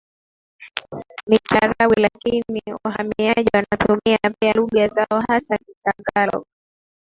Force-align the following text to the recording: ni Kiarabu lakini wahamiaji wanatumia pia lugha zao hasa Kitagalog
ni 1.27 1.39
Kiarabu 1.39 1.93
lakini 1.97 2.63
wahamiaji 2.85 3.49
wanatumia 3.53 4.17
pia 4.39 4.53
lugha 4.53 4.87
zao 4.87 5.21
hasa 5.27 5.57
Kitagalog 5.57 6.45